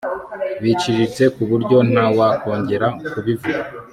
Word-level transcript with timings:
biciriritse 0.63 1.23
kuburyo 1.35 1.77
ntawakongera 1.91 2.87
kubivuga 3.11 3.63